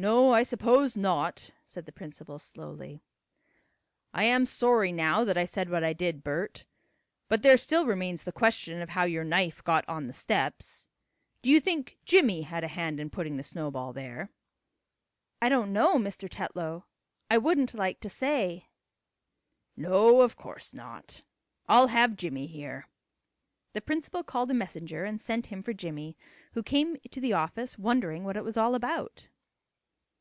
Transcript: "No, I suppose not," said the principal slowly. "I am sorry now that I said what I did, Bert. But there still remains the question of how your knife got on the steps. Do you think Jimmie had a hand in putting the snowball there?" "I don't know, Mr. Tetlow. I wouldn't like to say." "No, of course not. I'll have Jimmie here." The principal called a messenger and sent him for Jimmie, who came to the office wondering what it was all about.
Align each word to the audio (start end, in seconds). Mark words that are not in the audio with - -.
"No, 0.00 0.32
I 0.32 0.44
suppose 0.44 0.96
not," 0.96 1.50
said 1.64 1.84
the 1.84 1.90
principal 1.90 2.38
slowly. 2.38 3.02
"I 4.14 4.22
am 4.22 4.46
sorry 4.46 4.92
now 4.92 5.24
that 5.24 5.36
I 5.36 5.44
said 5.44 5.68
what 5.68 5.82
I 5.82 5.92
did, 5.92 6.22
Bert. 6.22 6.64
But 7.26 7.42
there 7.42 7.56
still 7.56 7.84
remains 7.84 8.22
the 8.22 8.30
question 8.30 8.80
of 8.80 8.90
how 8.90 9.02
your 9.02 9.24
knife 9.24 9.64
got 9.64 9.84
on 9.88 10.06
the 10.06 10.12
steps. 10.12 10.86
Do 11.42 11.50
you 11.50 11.58
think 11.58 11.98
Jimmie 12.04 12.42
had 12.42 12.62
a 12.62 12.68
hand 12.68 13.00
in 13.00 13.10
putting 13.10 13.36
the 13.38 13.42
snowball 13.42 13.92
there?" 13.92 14.30
"I 15.42 15.48
don't 15.48 15.72
know, 15.72 15.96
Mr. 15.96 16.30
Tetlow. 16.30 16.84
I 17.28 17.38
wouldn't 17.38 17.74
like 17.74 17.98
to 18.02 18.08
say." 18.08 18.68
"No, 19.76 20.20
of 20.20 20.36
course 20.36 20.72
not. 20.72 21.24
I'll 21.66 21.88
have 21.88 22.14
Jimmie 22.14 22.46
here." 22.46 22.86
The 23.72 23.80
principal 23.80 24.22
called 24.22 24.52
a 24.52 24.54
messenger 24.54 25.04
and 25.04 25.20
sent 25.20 25.46
him 25.46 25.60
for 25.60 25.72
Jimmie, 25.72 26.16
who 26.52 26.62
came 26.62 26.98
to 27.10 27.20
the 27.20 27.32
office 27.32 27.76
wondering 27.76 28.22
what 28.22 28.36
it 28.36 28.44
was 28.44 28.56
all 28.56 28.76
about. 28.76 29.26